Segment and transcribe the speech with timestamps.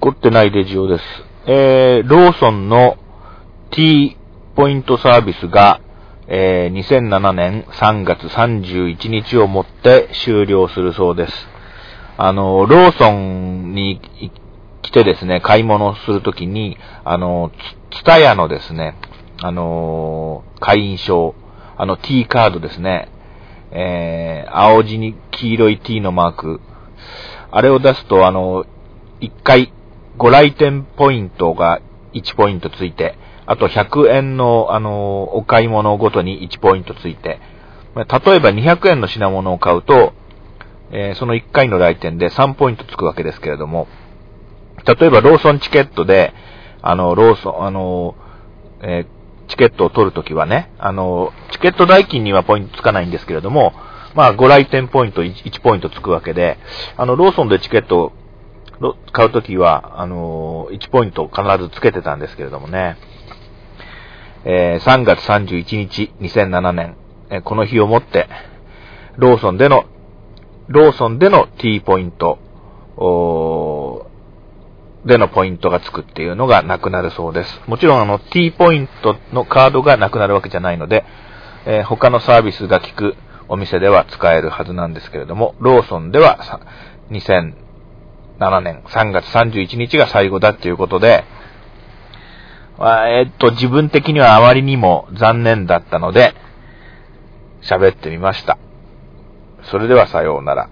[0.00, 1.04] 凝ってないレジオです。
[1.46, 2.98] えー、ローソンの
[3.72, 4.16] T
[4.54, 5.80] ポイントサービスが、
[6.28, 11.32] えー、2007年3月31日をもって終了するそうです。
[12.16, 14.00] あの、ローソンに
[14.82, 17.50] 来てですね、買い物するときに、あの、
[17.90, 18.94] ツタヤのですね、
[19.42, 21.34] あの、会員証、
[21.76, 23.08] あの T カードですね、
[23.72, 26.60] えー、青地に黄色い T のマーク、
[27.50, 28.64] あれを出すと、あの、
[29.20, 29.72] 1回、
[30.18, 31.80] ご来店ポイントが
[32.12, 37.40] 1ポイントついて、あと100円の、あの、お買い物ごとに1ポイントついて、
[37.94, 40.12] 例えば200円の品物を買うと、
[40.90, 43.86] えー、その1回の来店で3ポイントつくわけですけれども、
[44.84, 46.34] 例えばローソンチケットで、
[46.82, 48.16] あの、ローソン、あの、
[48.82, 53.72] えー、チケットを取るときはね、あの、チケット代金にはポイントつかないんですけれども、
[54.14, 56.58] まあ、ご来店ポイント 1, 1ポイントつくわけで、
[56.96, 58.12] あの、ローソンでチケット
[59.12, 62.96] 買うときは、あの、1ポイント必ずつけてたんですけれどもね、
[64.44, 66.96] えー、3月31日、2007年、
[67.30, 68.28] え、この日をもって、
[69.16, 69.84] ローソンでの、
[70.68, 72.38] ローソンでの T ポイント、
[75.04, 77.60] でのポイントがつくっていうのがなくなるそうです。
[77.66, 81.04] もちろんあの T ポイントのカードがなくなるわけじゃないので、
[81.66, 83.16] えー、他のサービスが効く
[83.48, 86.38] お店では使えるはずなんですけれども、ローソンでは
[87.10, 87.67] 2007
[88.38, 91.24] 7年3月31日が最後だということで、
[92.80, 96.34] え、っと、自分的にはあまりにも残念だったので、
[97.62, 98.56] 喋ってみました。
[99.64, 100.70] それではさようなら。